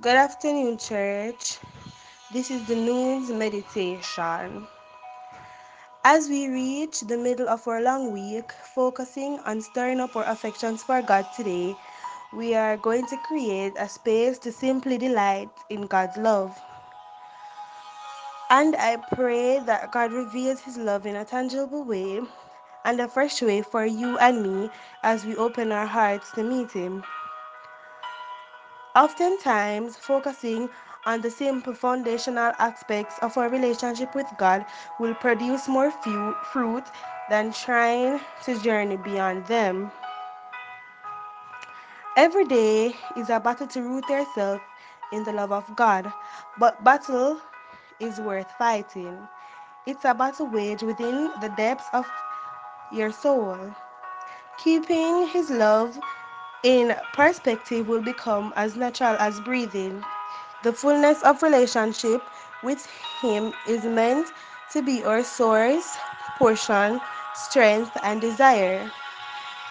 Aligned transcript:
Good 0.00 0.16
afternoon, 0.16 0.78
church. 0.78 1.58
This 2.30 2.50
is 2.50 2.64
the 2.64 2.76
Noon's 2.76 3.30
Meditation. 3.30 4.68
As 6.04 6.28
we 6.28 6.48
reach 6.48 7.02
the 7.02 7.18
middle 7.18 7.48
of 7.48 7.68
our 7.68 7.82
long 7.82 8.10
week, 8.12 8.52
focusing 8.52 9.40
on 9.46 9.60
stirring 9.60 10.00
up 10.00 10.16
our 10.16 10.24
affections 10.24 10.82
for 10.82 11.02
God 11.02 11.32
today, 11.32 11.76
we 12.32 12.54
are 12.54 12.76
going 12.76 13.06
to 13.06 13.18
create 13.18 13.74
a 13.78 13.88
space 13.88 14.38
to 14.40 14.52
simply 14.52 14.98
delight 14.98 15.50
in 15.70 15.82
God's 15.82 16.16
love. 16.16 16.62
And 18.50 18.76
I 18.76 18.96
pray 18.96 19.60
that 19.60 19.90
God 19.90 20.12
reveals 20.12 20.60
His 20.60 20.78
love 20.78 21.06
in 21.06 21.16
a 21.16 21.24
tangible 21.26 21.84
way 21.84 22.22
and 22.84 23.00
a 23.00 23.08
fresh 23.08 23.42
way 23.42 23.62
for 23.62 23.86
you 23.86 24.18
and 24.18 24.42
me 24.42 24.70
as 25.02 25.26
we 25.26 25.36
open 25.36 25.72
our 25.72 25.86
hearts 25.86 26.32
to 26.32 26.44
meet 26.44 26.72
Him. 26.72 27.04
Oftentimes, 28.96 29.96
focusing 29.96 30.68
on 31.06 31.20
the 31.20 31.30
simple 31.30 31.74
foundational 31.74 32.52
aspects 32.58 33.18
of 33.22 33.38
our 33.38 33.48
relationship 33.48 34.14
with 34.16 34.26
God 34.36 34.66
will 34.98 35.14
produce 35.14 35.68
more 35.68 35.92
fruit 36.52 36.84
than 37.28 37.52
trying 37.52 38.20
to 38.44 38.58
journey 38.60 38.96
beyond 38.96 39.46
them. 39.46 39.92
Every 42.16 42.44
day 42.44 42.96
is 43.16 43.30
a 43.30 43.38
battle 43.38 43.68
to 43.68 43.82
root 43.82 44.08
yourself 44.08 44.60
in 45.12 45.22
the 45.22 45.32
love 45.32 45.52
of 45.52 45.76
God, 45.76 46.12
but 46.58 46.82
battle 46.82 47.40
is 48.00 48.18
worth 48.18 48.50
fighting. 48.58 49.28
It's 49.86 50.04
a 50.04 50.14
battle 50.14 50.46
waged 50.46 50.82
within 50.82 51.30
the 51.40 51.48
depths 51.56 51.86
of 51.92 52.06
your 52.92 53.12
soul. 53.12 53.56
Keeping 54.58 55.28
His 55.28 55.48
love 55.50 55.98
in 56.62 56.96
perspective 57.12 57.86
will 57.88 58.00
become 58.02 58.52
as 58.56 58.76
natural 58.76 59.16
as 59.18 59.40
breathing. 59.40 60.06
The 60.62 60.72
fullness 60.72 61.22
of 61.22 61.42
relationship 61.42 62.30
with 62.62 62.86
Him 62.86 63.54
is 63.64 63.84
meant 63.84 64.32
to 64.70 64.82
be 64.82 65.04
our 65.04 65.22
source, 65.24 65.98
portion, 66.34 67.02
strength, 67.32 67.96
and 68.02 68.20
desire. 68.20 68.92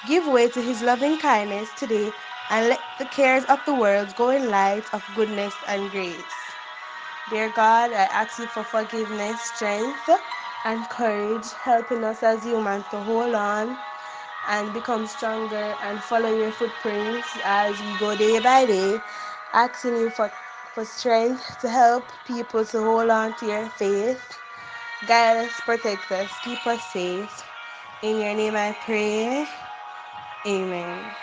Give 0.05 0.27
way 0.27 0.49
to 0.49 0.61
His 0.61 0.81
loving 0.81 1.17
kindness 1.17 1.73
today 1.73 2.15
and 2.49 2.69
let 2.69 2.97
the 2.97 3.05
cares 3.05 3.45
of 3.45 3.65
the 3.65 3.73
world 3.75 4.15
go 4.15 4.29
in 4.29 4.49
light 4.49 4.89
of 4.93 5.13
goodness 5.13 5.63
and 5.67 5.91
grace. 5.91 6.57
Dear 7.27 7.49
God, 7.49 7.91
I 7.93 8.03
ask 8.05 8.39
you 8.39 8.47
for 8.47 8.63
forgiveness, 8.63 9.43
strength, 9.43 10.09
and 10.63 10.89
courage, 10.89 11.53
helping 11.53 12.03
us 12.03 12.23
as 12.23 12.45
humans 12.45 12.87
to 12.89 12.99
hold 13.01 13.35
on 13.35 13.79
and 14.45 14.73
become 14.73 15.05
stronger 15.07 15.77
and 15.81 16.03
follow 16.03 16.29
your 16.29 16.51
footprints 16.51 17.37
as 17.43 17.83
we 17.83 17.95
go 17.95 18.15
day 18.15 18.39
by 18.39 18.65
day, 18.65 19.03
asking 19.53 19.97
you 19.97 20.09
for, 20.09 20.33
for 20.73 20.85
strength 20.85 21.59
to 21.59 21.69
help 21.69 22.11
people 22.25 22.65
to 22.65 22.79
hold 22.79 23.09
on 23.09 23.35
to 23.35 23.45
your 23.45 23.69
faith. 23.69 24.39
Guide 25.05 25.37
us, 25.37 25.59
protect 25.61 26.11
us, 26.11 26.39
keep 26.39 26.67
us 26.67 26.85
safe. 26.85 27.43
In 28.01 28.17
your 28.19 28.35
name 28.35 28.55
I 28.55 28.73
pray. 28.73 29.49
Amen. 30.47 31.15